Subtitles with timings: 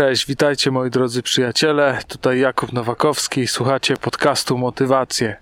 [0.00, 1.98] Cześć, witajcie moi drodzy przyjaciele.
[2.08, 3.46] Tutaj Jakub Nowakowski.
[3.46, 5.36] Słuchacie podcastu Motywacje.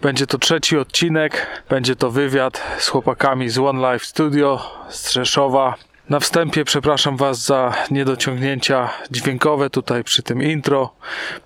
[0.00, 1.46] Będzie to trzeci odcinek.
[1.68, 5.74] Będzie to wywiad z chłopakami z One Life Studio z Rzeszowa.
[6.12, 10.90] Na wstępie przepraszam Was za niedociągnięcia dźwiękowe tutaj przy tym intro.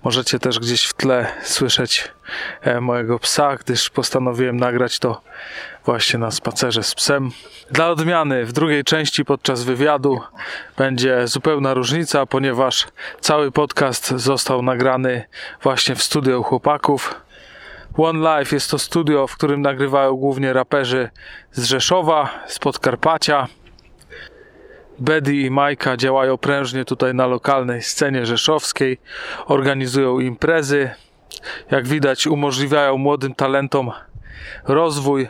[0.03, 2.11] Możecie też gdzieś w tle słyszeć
[2.61, 5.21] e, mojego psa, gdyż postanowiłem nagrać to
[5.85, 7.31] właśnie na spacerze z psem.
[7.71, 10.21] Dla odmiany w drugiej części podczas wywiadu
[10.77, 12.87] będzie zupełna różnica, ponieważ
[13.21, 15.25] cały podcast został nagrany
[15.63, 17.15] właśnie w studio chłopaków.
[17.97, 21.09] One Life jest to studio, w którym nagrywają głównie raperzy
[21.51, 23.47] z Rzeszowa, z Podkarpacia.
[24.99, 28.97] Bedy i Majka działają prężnie tutaj na lokalnej scenie rzeszowskiej,
[29.45, 30.89] organizują imprezy.
[31.71, 33.91] Jak widać, umożliwiają młodym talentom
[34.67, 35.27] rozwój.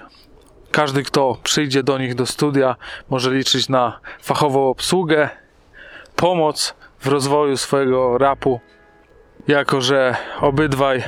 [0.71, 2.75] Każdy, kto przyjdzie do nich do studia,
[3.09, 5.29] może liczyć na fachową obsługę,
[6.15, 8.59] pomoc w rozwoju swojego rapu.
[9.47, 11.03] Jako, że obydwaj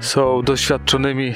[0.00, 1.34] są doświadczonymi,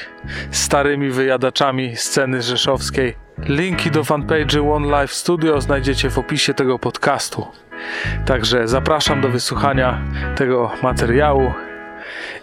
[0.50, 3.25] starymi wyjadaczami sceny rzeszowskiej.
[3.38, 7.46] Linki do fanpage'y One Life Studio znajdziecie w opisie tego podcastu.
[8.26, 10.00] Także zapraszam do wysłuchania
[10.36, 11.52] tego materiału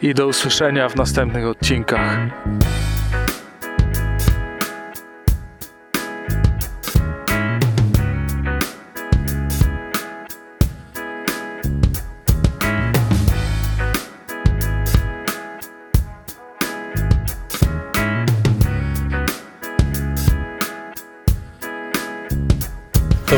[0.01, 2.17] i do usłyszenia w następnych odcinkach.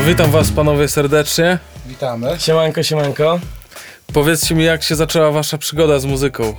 [0.06, 1.58] Witam was panowie serdecznie.
[1.86, 2.36] Witamy.
[2.38, 3.40] Siemanko, siemanko.
[4.12, 6.54] Powiedzcie mi jak się zaczęła wasza przygoda z muzyką.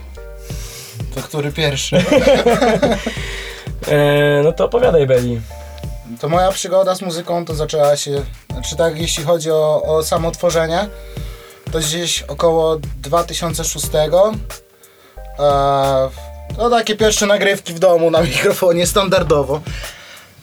[1.15, 1.95] To który pierwszy?
[3.91, 5.41] Eee, no to opowiadaj, Beli.
[6.19, 10.31] To moja przygoda z muzyką to zaczęła się, znaczy tak jeśli chodzi o, o samo
[10.31, 10.87] tworzenie,
[11.71, 13.85] to gdzieś około 2006.
[13.95, 14.09] Eee,
[16.57, 19.61] to takie pierwsze nagrywki w domu na mikrofonie, standardowo.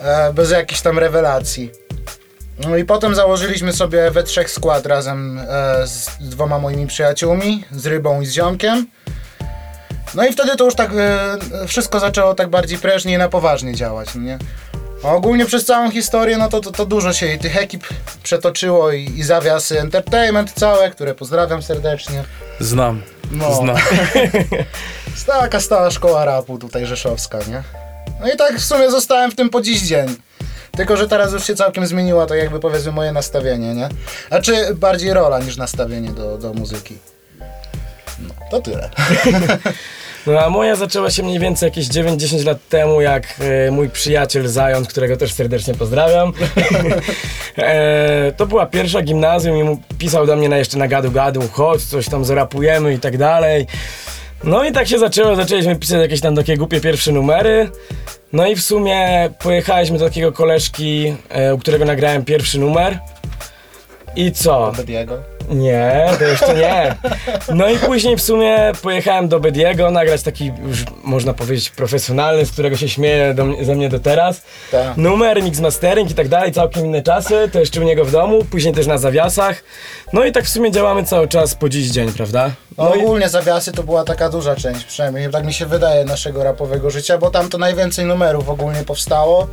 [0.01, 1.84] Eee, bez jakichś tam rewelacji.
[2.59, 7.87] No i potem założyliśmy sobie we trzech skład razem e, z dwoma moimi przyjaciółmi, z
[7.87, 8.87] Rybą i z Ziomkiem.
[10.15, 13.75] No i wtedy to już tak e, wszystko zaczęło tak bardziej prężnie i na poważnie
[13.75, 14.39] działać, no nie?
[15.05, 17.87] A ogólnie przez całą historię, no to, to, to dużo się i tych ekip
[18.23, 22.25] przetoczyło i, i zawiasy Entertainment całe, które pozdrawiam serdecznie.
[22.61, 23.03] Znam.
[23.31, 23.55] No.
[23.55, 23.77] Znam.
[25.27, 27.63] Taka stała szkoła rapu tutaj rzeszowska, nie?
[28.21, 30.17] No i tak w sumie zostałem w tym po dziś dzień.
[30.77, 33.89] Tylko, że teraz już się całkiem zmieniło to jakby powiedzmy moje nastawienie, nie?
[34.29, 36.99] Znaczy bardziej rola niż nastawienie do, do muzyki.
[38.21, 38.91] No, to tyle.
[40.27, 44.49] No a moja zaczęła się mniej więcej jakieś 9-10 lat temu, jak e, mój przyjaciel
[44.49, 46.33] Zając, którego też serdecznie pozdrawiam.
[47.57, 51.41] e, to była pierwsza gimnazjum i mu pisał do mnie na jeszcze na gadu gadu,
[51.53, 53.67] chodź, coś tam zarapujemy i tak dalej.
[54.45, 57.71] No i tak się zaczęło, zaczęliśmy pisać jakieś tam takie głupie pierwsze numery.
[58.35, 62.99] No i w sumie pojechaliśmy do takiego koleżki, e, u którego nagrałem pierwszy numer.
[64.17, 64.73] I co?
[64.77, 65.19] Bediego.
[65.51, 66.95] Nie, to jeszcze nie.
[67.55, 72.53] No i później w sumie pojechałem do Bediego nagrać taki już można powiedzieć profesjonalny, z
[72.53, 74.43] którego się śmieję do, ze mnie do teraz.
[74.71, 74.97] Tak.
[74.97, 78.45] Numer, mix mastering i tak dalej, całkiem inne czasy, to jeszcze u niego w domu,
[78.51, 79.65] później też na zawiasach.
[80.13, 82.51] No i tak w sumie działamy cały czas po dziś dzień, prawda?
[82.79, 86.45] No i ogólnie zawiasy to była taka duża część, przynajmniej tak mi się wydaje, naszego
[86.45, 89.47] rapowego życia, bo tam to najwięcej numerów ogólnie powstało.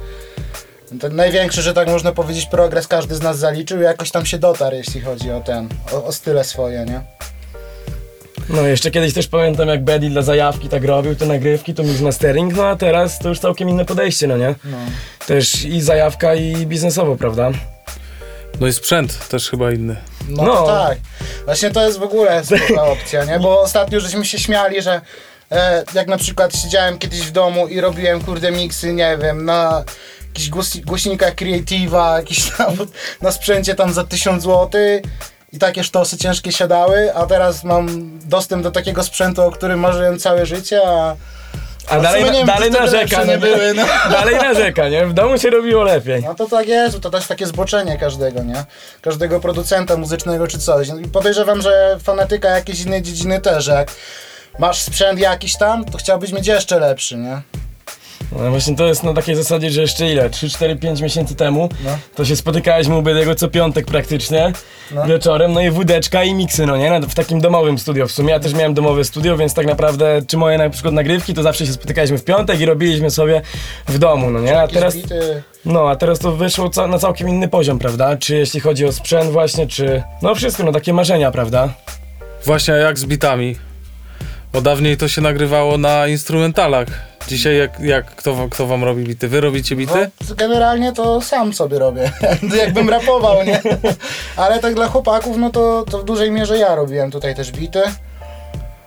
[1.00, 4.38] Ten największy, że tak można powiedzieć, progres każdy z nas zaliczył i jakoś tam się
[4.38, 7.02] dotarł, jeśli chodzi o ten, o, o style swoje, nie?
[8.50, 12.02] no jeszcze kiedyś też pamiętam jak Bedi dla zajawki tak robił te nagrywki, to mix
[12.02, 14.56] mastering, no a teraz to już całkiem inne podejście, no nie?
[14.66, 14.78] No.
[15.28, 17.52] Też i zajawka i biznesowo, prawda?
[18.59, 19.96] No i sprzęt też chyba inny.
[20.29, 20.66] No, No.
[20.68, 20.97] tak.
[21.46, 23.40] Właśnie to jest w ogóle spoko opcja, nie?
[23.40, 25.02] Bo ostatnio żeśmy się śmiali, że
[25.52, 29.84] e, jak na przykład siedziałem kiedyś w domu i robiłem kurde miksy, nie wiem, na
[30.31, 32.75] jakichś głosi- głośnikach Creative'a, jakiś tam
[33.22, 34.69] na sprzęcie tam za 1000 zł
[35.53, 37.88] i takie sztosy ciężkie siadały, a teraz mam
[38.20, 41.16] dostęp do takiego sprzętu, o którym marzyłem całe życie, a
[41.88, 43.85] A w dalej, wiem, dalej narzeka, lepsze nie były, no.
[44.17, 45.05] Dalej narzeka, nie?
[45.05, 46.23] W domu się robiło lepiej.
[46.23, 48.66] No to tak jest, to też takie zboczenie każdego, nie?
[49.02, 50.88] Każdego producenta muzycznego czy coś.
[51.05, 53.91] I podejrzewam, że fanatyka jakiejś innej dziedziny też, jak
[54.59, 57.41] masz sprzęt jakiś tam, to chciałbyś mieć jeszcze lepszy, nie?
[58.31, 60.29] No właśnie to jest na takiej zasadzie, że jeszcze ile?
[60.29, 61.97] 3, 4, 5 miesięcy temu No.
[62.16, 64.53] to się spotykaliśmy u Bediego co piątek praktycznie
[64.91, 65.05] No.
[65.05, 66.99] wieczorem, no i wódeczka i miksy, no nie?
[66.99, 68.29] No, W takim domowym studio w sumie.
[68.31, 71.66] Ja też miałem domowe studio, więc tak naprawdę czy moje na przykład nagrywki, to zawsze
[71.66, 73.41] się spotykaliśmy w piątek i robiliśmy sobie
[73.87, 74.59] w domu, no nie?
[74.61, 74.95] A teraz...
[74.95, 78.17] bity, No, a teraz to wyszło ca- na całkiem inny poziom, prawda?
[78.17, 80.03] Czy jeśli chodzi o sprzęt właśnie, czy...
[80.22, 81.69] No wszystko, no takie marzenia, prawda?
[82.45, 83.55] Właśnie jak z bitami.
[84.53, 86.87] Bo dawniej to się nagrywało na instrumentalach.
[87.28, 89.28] Dzisiaj jak, jak kto, kto wam robi bity?
[89.28, 90.12] Wy robicie bity?
[90.29, 92.12] No, generalnie to sam sobie robię,
[92.64, 93.62] jakbym rapował, nie?
[94.35, 97.82] Ale tak dla chłopaków, no to, to w dużej mierze ja robiłem tutaj też bity.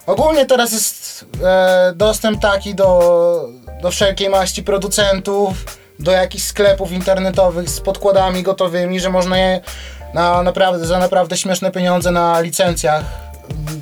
[0.07, 3.49] Ogólnie teraz jest e, dostęp taki do,
[3.83, 9.61] do wszelkiej maści producentów, do jakichś sklepów internetowych z podkładami gotowymi, że można je
[10.15, 13.05] na, naprawdę, za naprawdę śmieszne pieniądze na licencjach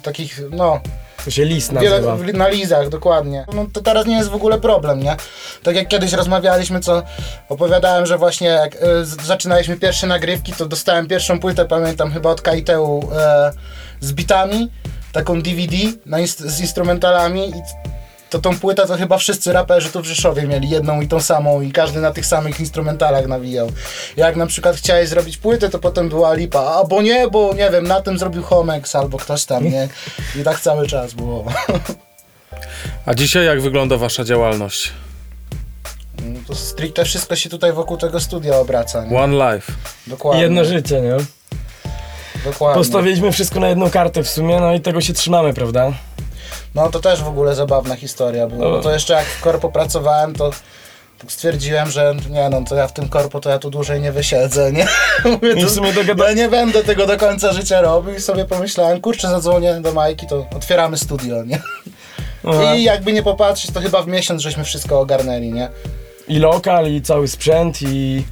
[0.03, 0.81] takich, no,
[1.25, 2.17] To się list nazywa.
[2.17, 3.45] w- na lizach, dokładnie.
[3.55, 5.17] No to teraz nie jest w ogóle problem, nie?
[5.63, 7.03] Tak jak kiedyś rozmawialiśmy, co
[7.49, 12.43] opowiadałem, że właśnie jak z- zaczynaliśmy pierwsze nagrywki, to dostałem pierwszą płytę, pamiętam chyba od
[12.43, 13.53] KIT-u e,
[14.01, 14.69] z bitami,
[15.13, 15.77] taką DVD
[16.07, 17.53] na inst- z instrumentalami i
[18.33, 21.61] to tą płytę to chyba wszyscy raperzy tu w Rzeszowie mieli jedną i tą samą
[21.61, 23.69] i każdy na tych samych instrumentalach nawijał.
[24.17, 27.87] Jak na przykład chciałeś zrobić płytę, to potem była lipa, albo nie, bo nie wiem,
[27.87, 29.89] na tym zrobił Homex albo ktoś tam, nie?
[30.41, 31.45] I tak cały czas było.
[33.07, 34.93] A dzisiaj jak wygląda wasza działalność?
[36.25, 39.05] No to stricte wszystko się tutaj wokół tego studia obraca.
[39.05, 39.19] Nie?
[39.19, 39.73] One Life.
[40.07, 40.43] Dokładnie.
[40.43, 41.17] Jedno życie, nie?
[42.45, 42.81] Dokładnie.
[42.81, 45.93] Postawiliśmy wszystko na jedną kartę w sumie, no i tego się trzymamy, prawda?
[46.75, 48.65] No to też w ogóle zabawna historia była.
[48.65, 48.77] No.
[48.77, 48.83] No.
[48.83, 50.51] To jeszcze jak w korpo pracowałem, to
[51.19, 54.13] tak stwierdziłem, że nie no, to ja w tym korpo to ja tu dłużej nie
[54.13, 54.87] wysiedzę, nie?
[55.33, 58.45] Mówię, I w sumie dogada- ja nie będę tego do końca życia robił i sobie
[58.45, 61.63] pomyślałem, kurczę, zadzwonię do Majki, to otwieramy studio, nie?
[62.49, 62.75] Aha.
[62.75, 65.69] I jakby nie popatrzeć, to chyba w miesiąc żeśmy wszystko ogarnęli, nie?
[66.29, 68.25] I lokal, i cały sprzęt, i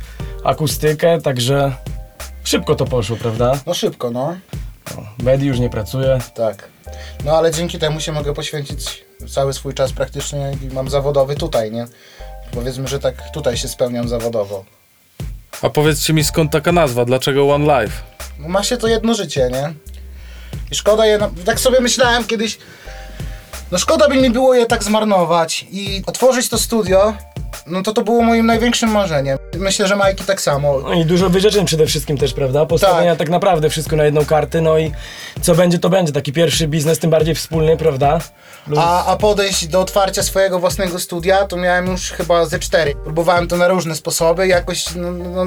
[0.44, 1.72] akustykę, także
[2.44, 3.52] szybko to poszło, prawda?
[3.66, 4.37] No szybko, no.
[5.19, 6.19] Bedi już nie pracuje.
[6.34, 6.69] Tak.
[7.24, 11.72] No ale dzięki temu się mogę poświęcić cały swój czas praktycznie i mam zawodowy tutaj,
[11.72, 11.86] nie?
[12.50, 14.64] Powiedzmy, że tak tutaj się spełniam zawodowo.
[15.62, 17.04] A powiedzcie mi skąd taka nazwa?
[17.04, 18.02] Dlaczego One Life?
[18.38, 19.74] No, Ma się to jedno życie, nie?
[20.70, 21.30] I szkoda je, na...
[21.44, 22.58] tak sobie myślałem kiedyś,
[23.70, 27.14] no szkoda by mi było je tak zmarnować i otworzyć to studio,
[27.67, 29.38] no to to było moim największym marzeniem.
[29.58, 30.81] Myślę, że Majki tak samo.
[30.81, 32.67] No i dużo wyrzeczeń przede wszystkim też, prawda?
[32.67, 33.19] Postawienia tak.
[33.19, 33.29] Tak.
[33.29, 34.93] naprawdę wszystko na jedną kartę, no i
[35.43, 36.12] co będzie, to będzie.
[36.12, 38.20] Taki pierwszy biznes, tym bardziej wspólny, prawda?
[38.67, 42.94] Plus- A, a podejść do otwarcia swojego własnego studia to miałem już chyba ze cztery.
[43.05, 45.47] Próbowałem to na różne sposoby, jakoś no, no,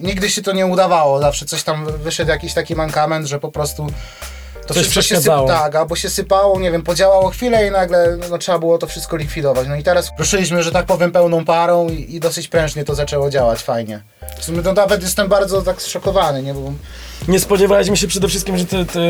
[0.00, 1.20] nigdy się to nie udawało.
[1.20, 3.86] Zawsze coś tam wyszedł jakiś taki mankament, że po prostu
[4.72, 5.48] to Coś się przeszkadzało.
[5.48, 8.86] syp, tak, albo się sypało, nie wiem, podziałało chwilę i nagle no, trzeba było to
[8.86, 9.68] wszystko likwidować.
[9.68, 13.30] No i teraz ruszyliśmy, że tak powiem, pełną parą i, i dosyć prężnie to zaczęło
[13.30, 14.00] działać fajnie.
[14.38, 16.54] W sumie to nawet jestem bardzo tak zszokowany, nie?
[16.54, 16.72] Bo
[17.28, 19.00] Nie spodziewaliśmy się przede wszystkim, że te, te,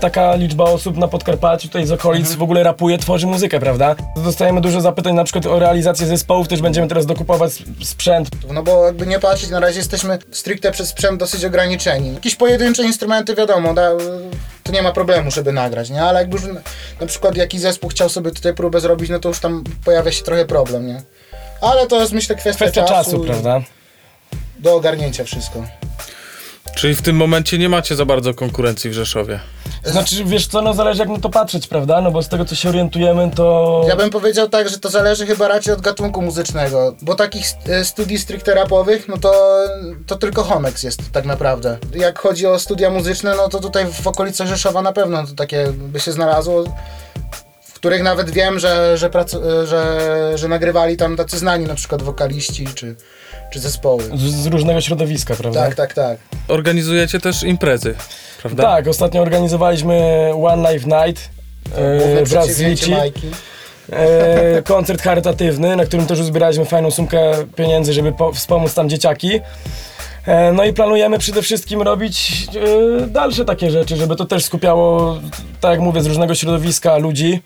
[0.00, 2.38] taka liczba osób na Podkarpaciu, tutaj z okolic Mhm.
[2.38, 3.96] w ogóle rapuje, tworzy muzykę, prawda?
[4.24, 8.28] Dostajemy dużo zapytań na przykład o realizację zespołów, też będziemy teraz dokupować sp- sprzęt.
[8.52, 12.14] No bo jakby nie patrzeć, na razie jesteśmy stricte przez sprzęt dosyć ograniczeni.
[12.14, 13.90] Jakieś pojedyncze instrumenty, wiadomo, da,
[14.66, 16.02] to nie ma problemu, żeby nagrać, nie?
[16.02, 16.46] Ale jakby już
[17.00, 20.24] na, przykład jakiś zespół chciał sobie tutaj próbę zrobić, no to już tam pojawia się
[20.24, 21.02] trochę problem, nie?
[21.60, 23.60] Ale to jest myślę kwestia, Kwestia czasu, i prawda?
[24.58, 25.64] Do ogarnięcia wszystko.
[26.76, 29.40] Czyli w tym momencie nie macie za bardzo konkurencji w Rzeszowie.
[29.84, 32.00] Znaczy, wiesz co, no zależy jak na to patrzeć, prawda?
[32.00, 33.84] No bo z tego co się orientujemy, to...
[33.88, 37.84] Ja bym powiedział tak, że to zależy chyba raczej od gatunku muzycznego, bo takich e,
[37.84, 39.64] studii stricte rapowych, no to,
[40.06, 41.78] to tylko Homex jest tak naprawdę.
[41.94, 45.72] Jak chodzi o studia muzyczne, no to tutaj w okolicach Rzeszowa na pewno to takie
[45.72, 46.64] by się znalazło,
[47.76, 49.10] których nawet wiem, że, że,
[49.64, 52.96] że, że nagrywali tam tacy znani na przykład wokaliści czy,
[53.52, 54.02] czy zespoły.
[54.14, 55.64] Z, z różnego środowiska, prawda?
[55.64, 56.18] Tak, tak, tak.
[56.48, 57.94] Organizujecie też imprezy,
[58.40, 58.62] prawda?
[58.62, 61.36] Tak, ostatnio organizowaliśmy One Life Night
[61.74, 62.90] Główne e, wraz z Lici.
[62.90, 63.30] Majki.
[63.92, 69.40] E, koncert charytatywny, na którym też uzbieraliśmy fajną sumkę pieniędzy, żeby po, wspomóc tam dzieciaki.
[70.26, 72.46] E, no i planujemy przede wszystkim robić
[73.02, 75.18] e, dalsze takie rzeczy, żeby to też skupiało,
[75.60, 77.42] tak jak mówię, z różnego środowiska ludzi.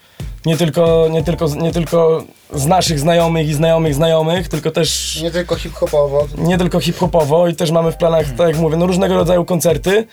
[0.46, 5.30] Nie tylko, nie tylko, nie tylko z naszych znajomych i znajomych znajomych, tylko też Nie
[5.30, 6.26] tylko hip-hopowo.
[6.38, 10.06] nie tylko hip-hopowo i też mamy w planach, tak jak mówię, no różnego rodzaju koncerty.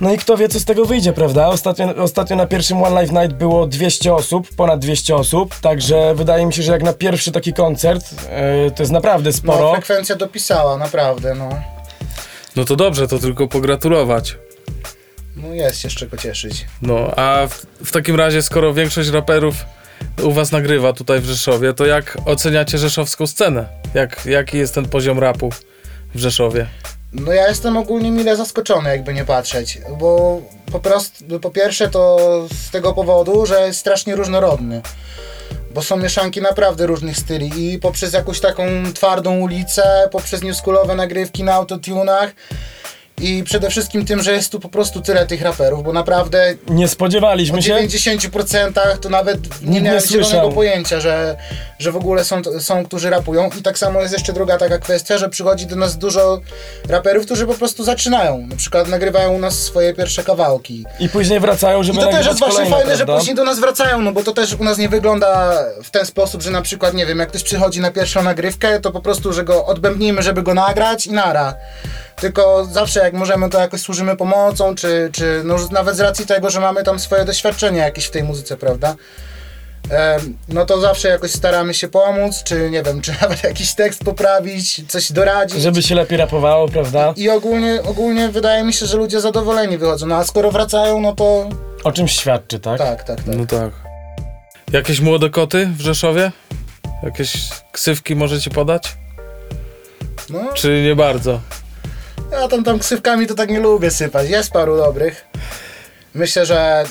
[0.00, 1.46] No i kto wie, co z tego wyjdzie, prawda?
[1.48, 6.46] Ostatnio, ostatnio na pierwszym One Life Night było 200 osób, ponad 200 osób, także wydaje
[6.46, 9.72] mi się, że jak na pierwszy taki koncert, e, to jest naprawdę No, sporo.
[9.72, 11.48] frekwencja dopisała, naprawdę, no.
[12.56, 14.36] No to dobrze, to tylko pogratulować.
[15.36, 16.66] No jest się z czego cieszyć.
[16.82, 19.54] No, a w, w takim razie, skoro większość raperów
[20.22, 23.66] u was nagrywa tutaj w Rzeszowie, to jak oceniacie rzeszowską scenę?
[23.94, 25.50] Jak, jaki jest ten poziom rapu
[26.14, 26.66] w Rzeszowie?
[27.12, 30.40] No ja jestem ogólnie mile zaskoczony, jakby nie patrzeć, bo
[30.72, 32.18] po prostu, po pierwsze to
[32.66, 34.82] z tego powodu, że jest strasznie różnorodny.
[35.74, 38.62] bo są mieszanki naprawdę różnych styli i poprzez jakąś taką
[38.94, 42.32] twardą ulicę, poprzez newschoolowe nagrywki na autotunach
[43.20, 46.88] i przede wszystkim tym, że jest tu po prostu tyle tych raperów, bo naprawdę Nie
[46.88, 47.74] spodziewaliśmy się.
[47.74, 51.36] 90% to nawet nie nie miałem zielonego pojęcia, że,
[51.78, 53.50] że w ogóle są, są, którzy rapują.
[53.58, 56.40] I tak samo jest jeszcze druga taka kwestia, że przychodzi do nas dużo
[56.88, 58.46] raperów, którzy po prostu zaczynają.
[58.46, 60.84] Na przykład nagrywają u nas swoje pierwsze kawałki.
[61.00, 63.18] I później wracają, żeby I to też jest właśnie fajne, że prawda?
[63.18, 66.42] później do nas wracają, no bo to też u nas nie wygląda w ten sposób,
[66.42, 69.44] że na przykład, nie wiem, jak ktoś przychodzi na pierwszą nagrywkę, to po prostu, że
[69.44, 71.54] go odbębnimy, żeby go nagrać i nara.
[72.20, 76.50] Tylko zawsze jak możemy, to jakoś służymy pomocą, czy, czy no nawet z racji tego,
[76.50, 78.94] że mamy tam swoje doświadczenie jakieś w tej muzyce, prawda?
[80.48, 84.82] No to zawsze jakoś staramy się pomóc, czy nie wiem, czy nawet jakiś tekst poprawić,
[84.88, 85.62] coś doradzić.
[85.62, 87.12] Żeby się lepiej rapowało, prawda?
[87.16, 90.06] I ogólnie, ogólnie wydaje mi się, że ludzie zadowoleni wychodzą.
[90.06, 91.48] No a skoro wracają, no to
[91.84, 92.78] O czymś świadczy, tak?
[92.78, 93.36] tak, tak, tak.
[93.36, 93.70] No tak.
[94.72, 96.32] Jakieś młode koty w Rzeszowie?
[97.02, 98.96] Jakieś ksywki możecie podać?
[100.30, 101.40] No, Czy nie bardzo?
[102.32, 104.30] Ja tam, tam ksywkami to tak nie lubię sypać.
[104.30, 105.24] Jest paru dobrych.
[106.14, 106.84] Myślę, że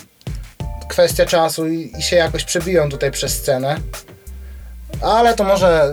[0.89, 3.77] kwestia czasu i, i się jakoś przebiją tutaj przez scenę.
[5.01, 5.91] Ale to może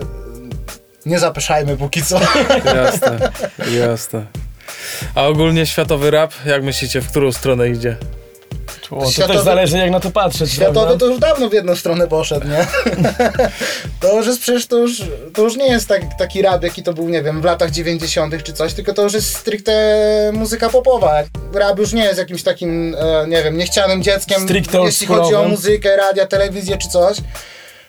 [1.05, 2.19] nie zapeszajmy póki co.
[2.75, 3.31] Jasne,
[3.79, 4.25] jasne.
[5.15, 7.97] A ogólnie światowy rap, jak myślicie, w którą stronę idzie?
[8.91, 10.97] O, to Światowy- też zależy jak na to patrzeć, Światowy prawda?
[10.97, 12.67] to już dawno w jedną stronę poszedł, nie?
[14.01, 15.01] to już jest przecież, to już,
[15.33, 18.43] to już nie jest tak, taki rap, jaki to był, nie wiem, w latach 90.
[18.43, 19.73] czy coś, tylko to już jest stricte
[20.33, 21.23] muzyka popowa.
[21.53, 25.43] Rap już nie jest jakimś takim, e, nie wiem, niechcianym dzieckiem, Stricte jeśli chodzi o
[25.43, 27.17] muzykę, radia, telewizję czy coś.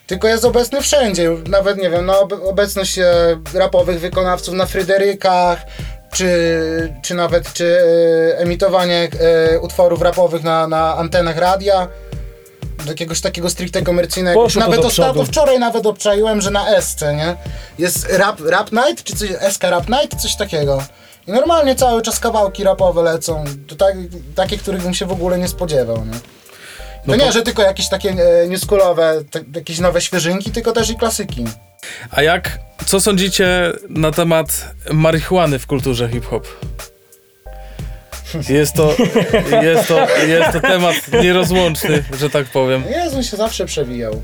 [0.06, 5.66] Tylko jest obecny wszędzie, nawet nie wiem, no ob- obecność e, rapowych wykonawców na Fryderykach,
[6.16, 7.78] czy, czy nawet czy
[8.34, 9.08] e, emitowanie
[9.52, 11.88] e, utworów rapowych na, na antenach radia
[12.84, 14.40] do jakiegoś takiego stricte komercyjnego.
[14.40, 15.26] Poszło to nawet do ostatnio, przodu.
[15.32, 17.36] wczoraj nawet obczaiłem, że na SC, nie?
[17.78, 20.82] Jest rap, rap Night, czy coś, SK Rap Night, coś takiego.
[21.26, 23.94] I normalnie cały czas kawałki rapowe lecą, to tak,
[24.34, 26.12] takie, których bym się w ogóle nie spodziewał, nie?
[26.12, 26.18] To
[27.06, 30.90] No nie, to- że tylko jakieś takie e, newschoolowe, te, jakieś nowe świeżynki, tylko też
[30.90, 31.44] i klasyki.
[32.10, 36.46] A jak, co sądzicie na temat marihuany w kulturze hip-hop?
[38.48, 38.96] Jest to,
[39.62, 42.84] jest, to, jest to temat nierozłączny, że tak powiem.
[42.90, 44.22] Jezu, się zawsze przewijał.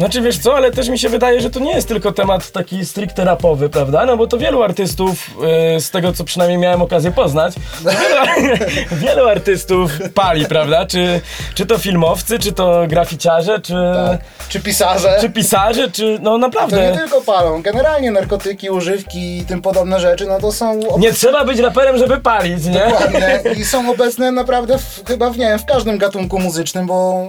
[0.00, 2.86] Znaczy wiesz co, ale też mi się wydaje, że to nie jest tylko temat taki
[2.86, 4.06] stricte rapowy, prawda?
[4.06, 5.30] No bo to wielu artystów,
[5.76, 7.54] y, z tego co przynajmniej miałem okazję poznać,
[7.84, 8.56] wielu,
[9.06, 10.86] wielu artystów pali, prawda?
[10.86, 11.20] Czy,
[11.54, 13.72] czy to filmowcy, czy to graficiarze, czy,
[14.10, 14.20] Tak.
[14.48, 15.18] Czy pisarze?
[15.20, 16.92] czy pisarze, czy no To nie naprawdę.
[16.98, 17.62] tylko palą.
[17.62, 21.98] Generalnie narkotyki, używki i tym podobne rzeczy, no to są ob- Nie trzeba być raperem,
[21.98, 22.84] żeby palić, nie?
[22.90, 23.40] Dokładnie.
[23.56, 27.28] I są obecne naprawdę w, chyba w, nie wiem, w każdym gatunku muzycznym, bo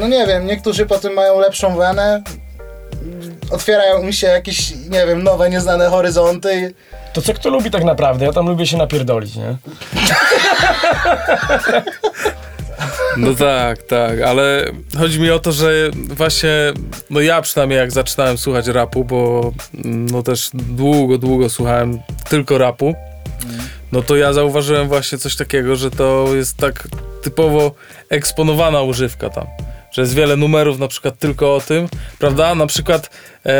[0.00, 2.22] no nie wiem, niektórzy potem mają lepszą wenę,
[3.50, 6.74] otwierają mi się jakieś, nie wiem, nowe, nieznane horyzonty.
[7.12, 8.24] To co kto lubi tak naprawdę?
[8.26, 9.56] Ja tam lubię się napierdolić, nie?
[13.16, 14.64] No tak, tak, ale
[14.98, 16.50] chodzi mi o to, że właśnie,
[17.10, 19.52] no ja przynajmniej jak zaczynałem słuchać rapu, bo
[19.84, 21.98] no też długo, długo słuchałem
[22.28, 22.94] tylko rapu,
[23.92, 26.88] no to ja zauważyłem właśnie coś takiego, że to jest tak
[27.22, 27.72] typowo
[28.08, 29.46] eksponowana używka tam.
[29.96, 31.88] Że jest wiele numerów na przykład tylko o tym,
[32.18, 32.54] prawda?
[32.54, 33.10] Na przykład
[33.46, 33.50] e,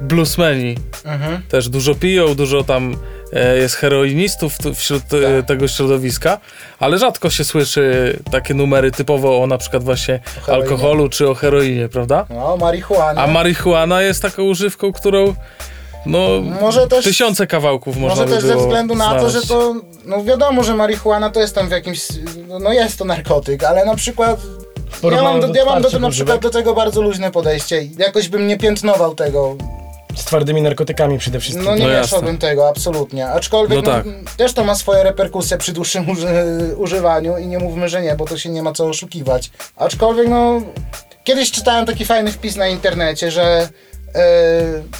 [0.00, 1.42] bluesmeni Mhm.
[1.48, 2.96] też dużo piją, dużo tam
[3.32, 5.46] e, jest heroinistów wśród e, Tak.
[5.46, 6.38] tego środowiska,
[6.78, 11.88] ale rzadko się słyszy takie numery typowo o na przykład właśnie alkoholu czy o heroinie,
[11.88, 12.26] prawda?
[12.30, 13.22] No, marihuana.
[13.22, 15.34] A marihuana jest taką używką, którą
[16.06, 16.28] no
[16.60, 19.48] Może też- tysiące kawałków można Może by też ze względu na to, że znaleźć.
[19.48, 19.74] to,
[20.06, 22.00] no wiadomo, że marihuana to jest tam w jakimś,
[22.60, 24.40] no jest to narkotyk, ale na przykład
[25.02, 27.82] ja mam, do do, ja mam do, na przykład do tego bardzo luźne podejście.
[27.98, 29.56] Jakoś bym nie piętnował tego.
[30.16, 31.64] Z twardymi narkotykami przede wszystkim.
[31.64, 33.28] No nie No mieszałbym tego, absolutnie.
[33.28, 34.36] Aczkolwiek No no tak.
[34.36, 36.26] też to ma swoje reperkusje przy dłuższym uży
[36.76, 39.50] używaniu i nie mówmy, że nie, bo to się nie ma co oszukiwać.
[39.76, 40.62] Aczkolwiek no,
[41.24, 43.68] kiedyś czytałem taki fajny wpis na internecie, że
[44.14, 44.22] e,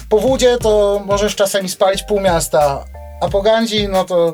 [0.09, 2.85] po wódzie to możesz czasami spalić pół miasta,
[3.21, 4.33] a po gandzi no to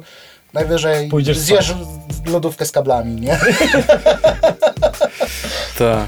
[0.53, 1.73] najwyżej Pójdziesz zjesz
[2.25, 3.39] lodówkę z kablami, nie?
[5.77, 6.07] Tak.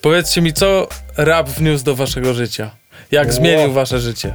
[0.00, 2.70] Powiedzcie mi, co rap wniósł do waszego życia?
[3.10, 4.34] Jak zmienił wasze życie?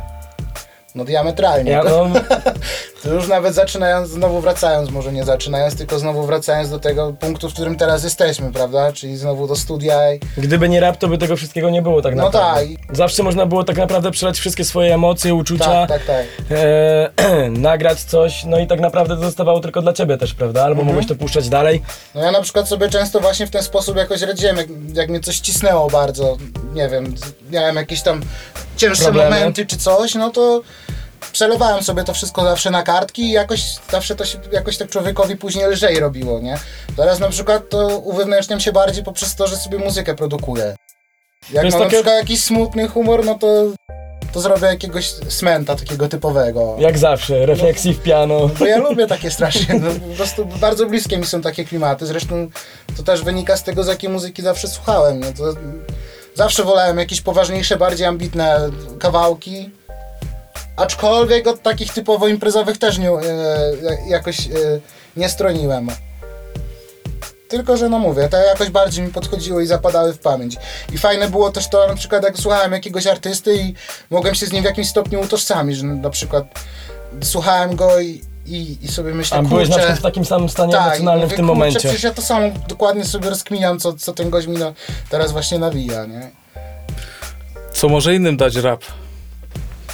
[0.96, 1.72] No diametralnie.
[1.72, 2.20] Ja, to, no,
[3.04, 7.50] to już nawet zaczynając, znowu wracając, może nie zaczynając, tylko znowu wracając do tego punktu,
[7.50, 8.92] w którym teraz jesteśmy, prawda?
[8.92, 10.20] Czyli znowu do studia i...
[10.38, 12.76] gdyby nie rap, to by tego wszystkiego nie było tak No naprawdę.
[12.88, 12.96] tak.
[12.96, 16.26] Zawsze można było tak naprawdę przelać wszystkie swoje emocje, uczucia, Tak, tak, tak.
[16.52, 20.60] e, nagrać coś, no i tak naprawdę to zostawało tylko dla ciebie też, prawda?
[20.64, 20.88] Albo Mhm.
[20.88, 21.82] mogłeś to puszczać dalej.
[22.16, 25.20] No ja na przykład sobie często właśnie w ten sposób jakoś radziłem, jak, jak mnie
[25.20, 26.38] coś cisnęło bardzo,
[26.74, 27.16] nie wiem,
[27.52, 28.22] miałem jakieś tam
[28.80, 29.36] cięższe Problemy.
[29.36, 30.62] momenty czy coś, no to
[31.32, 35.36] przelewałem sobie to wszystko zawsze na kartki i jakoś zawsze to się jakoś tak człowiekowi
[35.38, 36.58] później lżej robiło, nie?
[36.98, 40.76] Teraz na przykład to uwewnętrzniam się bardziej poprzez to, że sobie muzykę produkuję.
[41.54, 43.48] Jak mam na takie- przykład jakiś smutny humor, no to,
[44.34, 46.76] to zrobię jakiegoś smęta takiego typowego.
[46.80, 48.48] Jak zawsze, refleksji w piano.
[48.60, 52.48] Bo ja lubię takie strasznie, no, po prostu bardzo bliskie mi są takie klimaty, zresztą
[52.98, 55.44] to też wynika z tego, z jakiej muzyki zawsze słuchałem, no to
[56.40, 58.70] zawsze wolałem jakieś poważniejsze, bardziej ambitne
[59.00, 59.70] kawałki,
[60.76, 63.20] aczkolwiek od takich typowo imprezowych też nie, e,
[64.08, 64.52] jakoś e,
[65.18, 65.90] nie stroniłem.
[67.48, 70.58] Tylko, że no mówię, to jakoś bardziej mi podchodziło i zapadały w pamięć.
[70.94, 73.74] I fajne było też to, na przykład jak słuchałem jakiegoś artysty i
[74.10, 76.46] mogłem się z nim w jakimś stopniu utożsamić, że na przykład
[77.24, 80.74] słuchałem go i, i, i sobie myślę, A byłeś na przykład w takim samym stanie
[80.74, 81.80] tak, emocjonalnym mówię, w tym kurczę, momencie.
[81.80, 84.74] przecież ja to samo dokładnie sobie rozkminiam, co, co ten gość mi no,
[85.10, 86.32] teraz właśnie nawija, nie?
[87.74, 88.84] Co może innym dać rap?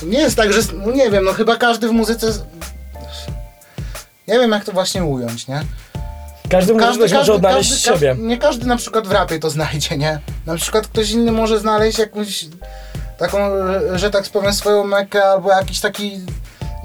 [0.03, 2.27] Nie jest tak, że, no nie wiem, no chyba każdy w muzyce,
[4.27, 5.61] nie wiem jak to właśnie ująć, nie?
[6.49, 8.07] Każdy, każdy, może odnaleźć każdy, siebie.
[8.09, 10.19] każdy- nie każdy na przykład w rapie to znajdzie, nie?
[10.45, 12.45] Na przykład ktoś inny może znaleźć jakąś
[13.17, 16.19] taką, że- że tak powiem, swoją mekę albo jakiś taki,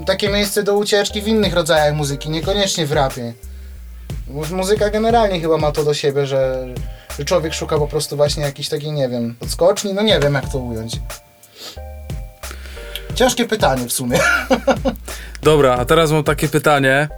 [0.06, 3.32] takie miejsce do ucieczki w innych rodzajach muzyki, niekoniecznie w rapie.
[4.50, 6.66] Muzyka generalnie chyba ma to do siebie, że,
[7.18, 10.52] że człowiek szuka po prostu właśnie jakiejś takiej, nie wiem, odskoczni, no nie wiem jak
[10.52, 10.96] to ująć.
[13.14, 14.18] Ciężkie pytanie w sumie.
[15.42, 17.08] Dobra, a teraz mam takie pytanie.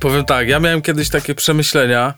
[0.00, 2.14] Powiem tak, ja miałem kiedyś takie przemyślenia,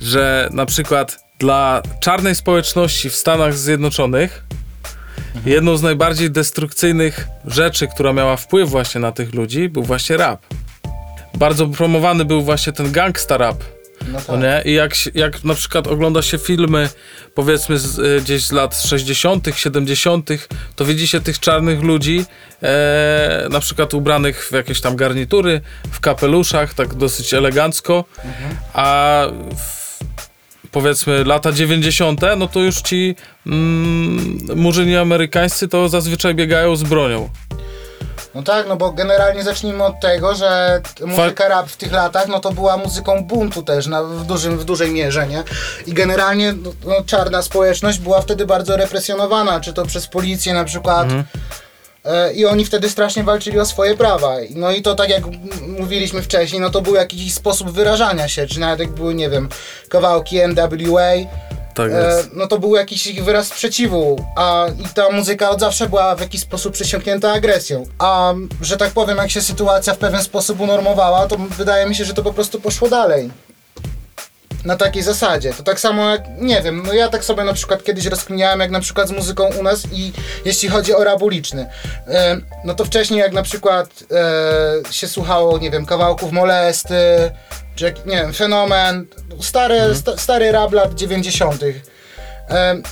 [0.00, 4.47] że na przykład dla czarnej społeczności w Stanach Zjednoczonych
[5.46, 10.46] jedną z najbardziej destrukcyjnych rzeczy, która miała wpływ właśnie na tych ludzi, był właśnie rap.
[11.34, 13.64] Bardzo promowany był właśnie ten gangsta rap.
[14.12, 14.62] No No nie?
[14.64, 16.88] I jak, jak na przykład ogląda się filmy,
[17.34, 20.30] powiedzmy z, y, gdzieś z lat 60., 70.,
[20.76, 22.24] to widzi się tych czarnych ludzi,
[22.62, 28.04] e, na przykład ubranych w jakieś tam garnitury, w kapeluszach, tak dosyć elegancko,
[28.72, 29.22] a
[29.56, 29.98] w,
[30.78, 37.28] powiedzmy lata 90., no to już ci mm, murzyni amerykańscy to zazwyczaj biegają z bronią.
[38.34, 42.40] No tak, no bo generalnie zacznijmy od tego, że muzyka rap w tych latach, no
[42.40, 45.44] to była muzyką buntu też na, w, dużym, w dużej mierze, nie?
[45.86, 50.64] I generalnie no, no, czarna społeczność była wtedy bardzo represjonowana, czy to przez policję na
[50.64, 51.12] przykład.
[51.12, 51.24] E,
[52.34, 54.36] I oni wtedy strasznie walczyli o swoje prawa.
[54.54, 55.22] No i to tak jak
[55.78, 59.48] mówiliśmy wcześniej, no to był jakiś sposób wyrażania się, czy nawet jak były, nie wiem,
[59.88, 61.12] kawałki NWA,
[61.74, 66.16] Tak E, no to był jakiś ich wyraz sprzeciwu, a ta muzyka od zawsze była
[66.16, 67.86] w jakiś sposób przesiąknięta agresją.
[67.98, 72.04] A że tak powiem, jak się sytuacja w pewien sposób unormowała, to wydaje mi się,
[72.04, 73.30] że to po prostu poszło dalej.
[74.68, 75.52] Na takiej zasadzie.
[75.52, 78.70] To tak samo jak, nie wiem, no ja tak sobie na przykład kiedyś rozkminiałem, jak
[78.70, 80.12] na przykład z muzyką u nas i
[80.44, 81.66] jeśli chodzi o rap uliczny.
[82.08, 87.30] E, no to wcześniej jak na przykład e, się słuchało, nie wiem, kawałków Molesty,
[87.74, 89.06] czy jak, nie wiem, Fenomen,
[89.40, 91.62] stary, sta, stary rap lat 90.
[92.48, 92.82] Em,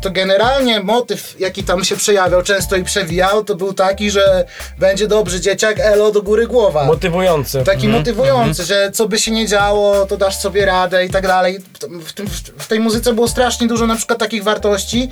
[0.00, 4.44] to generalnie motyw, jaki tam się przejawiał często i przewijał, to był taki, że
[4.78, 6.84] będzie dobrze dzieciak, elo do góry głowa.
[6.84, 7.62] Motywujący.
[7.64, 11.58] Taki motywujący, że co by się nie działo, to dasz sobie radę i tak dalej.
[12.04, 15.10] W, tym, w tej muzyce było strasznie dużo na przykład takich wartości,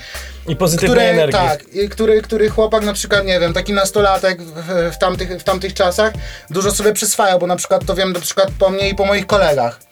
[0.48, 1.33] I pozytywnej które, energii.
[1.33, 5.74] tak, który, który chłopak na przykład, nie wiem, taki nastolatek w, w, tamtych, w tamtych
[5.74, 6.12] czasach
[6.51, 9.27] dużo sobie przyswajał, bo na przykład to wiem na przykład po mnie i po moich
[9.27, 9.88] kolegach.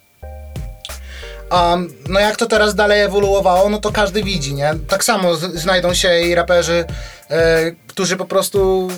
[1.50, 1.76] A
[2.08, 4.74] no jak to teraz dalej ewoluowało, no to każdy widzi, nie?
[4.88, 6.84] Tak samo znajdą się i raperzy,
[7.30, 8.88] e, którzy po prostu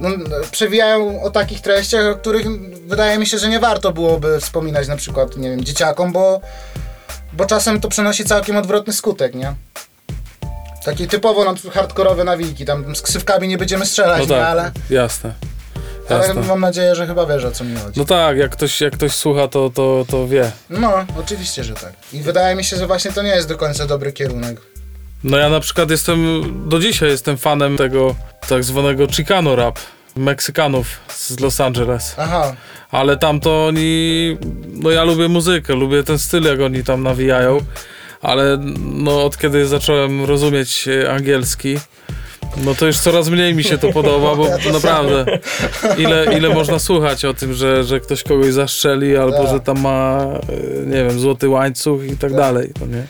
[0.00, 0.08] no,
[0.50, 2.46] przewijają o takich treściach, o których
[2.86, 6.40] wydaje mi się, że nie warto byłoby wspominać na przykład, nie wiem, dzieciakom, bo,
[7.32, 9.54] bo czasem to przynosi całkiem odwrotny skutek, nie?
[10.84, 14.40] Takie typowo na przykład hardkorowe nawiki, tam z ksywkami nie będziemy strzelać, No nie?
[14.40, 15.32] tak, ale, jasne.
[16.08, 16.42] Ale jasne.
[16.42, 18.00] mam nadzieję, że chyba wiesz o co mi chodzi.
[18.00, 20.52] No tak, jak ktoś, jak ktoś słucha, to, to, to wie.
[20.70, 21.92] No, oczywiście, że tak.
[22.12, 24.60] I wydaje mi się, że właśnie to nie jest do końca dobry kierunek.
[25.24, 28.14] No ja na przykład jestem, do dzisiaj jestem fanem tego
[28.48, 29.78] tak zwanego Chicano rap,
[30.16, 32.14] Meksykanów z Los Angeles.
[32.18, 32.56] Aha,
[32.90, 34.36] Ale tam to oni,
[34.72, 37.58] no ja lubię muzykę, lubię ten styl, jak oni tam nawijają,
[38.22, 41.78] ale no od kiedy zacząłem rozumieć e, angielski,
[42.64, 45.38] No to już coraz mniej mi się to podoba, bo naprawdę
[45.98, 49.48] ile, ile można słuchać o tym, że, że ktoś kogoś zastrzeli, albo Tak.
[49.50, 50.18] że tam ma,
[50.82, 53.02] e, nie wiem, złoty łańcuch i tak dalej, no nie?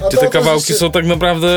[0.00, 1.48] No Gdzie te kawałki jeszcze- są tak naprawdę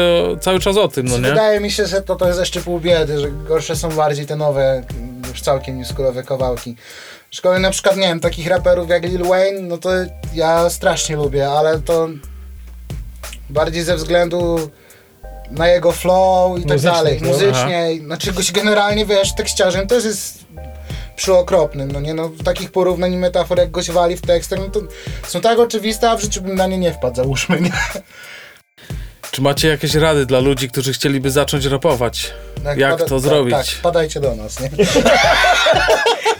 [0.42, 1.30] cały czas o tym, no nie?
[1.30, 4.36] Wydaje mi się, że to, to jest jeszcze pół biedy, że gorsze są bardziej te
[4.36, 4.84] nowe,
[5.30, 6.76] już całkiem newschoolowe kawałki.
[7.32, 9.90] Szkoły na przykład, nie wiem, takich raperów jak Lil Wayne, no to
[10.36, 12.10] ja strasznie lubię, ale to
[13.50, 14.70] bardziej ze względu
[15.52, 17.32] na jego flow i tak Muzyczny dalej, flow.
[17.32, 20.38] muzycznie, znaczy goś generalnie, wiesz, tekściarzem też jest
[21.16, 24.80] przyokropnym, no nie, no takich porównań i metafor jak goś wali w tekstach, no to
[25.28, 27.72] są tak oczywiste, a w życiu bym na nie nie wpadł, załóżmy, nie?
[29.32, 32.34] Czy macie jakieś rady dla ludzi, którzy chcieliby zacząć rapować?
[32.64, 33.56] Tak, Jak to zrobić?
[33.56, 34.70] Tak, padajcie do nas, nie?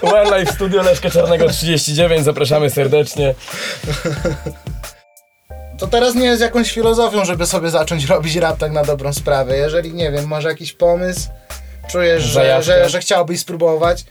[0.02, 3.34] One Life Studio Leszka Czarnego 39, zapraszamy serdecznie.
[5.78, 9.58] To teraz nie jest jakąś filozofią, żeby sobie zacząć robić rap tak na dobrą sprawę.
[9.58, 11.30] Jeżeli, nie wiem, masz jakiś pomysł,
[11.92, 14.06] czujesz, że, że, że chciałbyś spróbować,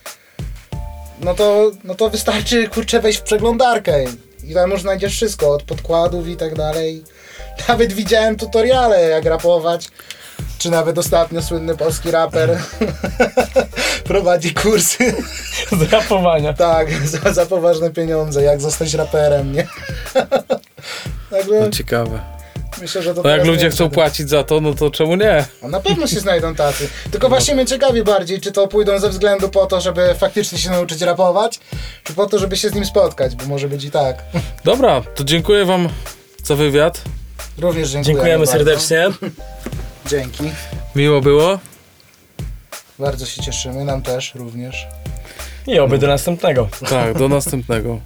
[1.21, 4.05] no to, no to wystarczy, kurczę, wejść w przeglądarkę
[4.45, 7.05] i tam już znajdziesz wszystko, od podkładów i tak dalej.
[7.69, 9.89] Nawet widziałem tutoriale, jak rapować.
[10.59, 12.59] Czy nawet ostatnio słynny polski raper
[14.05, 15.15] prowadzi kursy,
[15.73, 16.53] Z rapowania.
[16.53, 19.67] tak, za, za poważne pieniądze, jak zostać raperem, nie?
[21.31, 22.21] Także No ciekawe.
[22.81, 25.45] myślę, że to No jak ludzie chcą jest płacić za to, no to czemu nie?
[25.63, 26.89] A na pewno się znajdą tacy.
[27.11, 30.71] Tylko właśnie mnie ciekawi bardziej, czy to pójdą ze względu po to, żeby faktycznie się
[30.71, 31.61] nauczyć rapować,
[32.05, 34.23] czy po to, żeby się z nim spotkać, bo może być i tak.
[34.65, 35.89] Dobra, to dziękuję wam
[36.45, 37.03] za wywiad.
[37.59, 38.05] Również dziękujemy.
[38.05, 38.53] Dziękujemy bardzo.
[38.53, 39.31] serdecznie.
[40.07, 40.45] Dzięki.
[40.97, 41.59] Miło było.
[42.99, 44.87] Bardzo się cieszymy, nam też również.
[45.67, 46.69] I oby do następnego.
[46.91, 48.01] Tak, do następnego.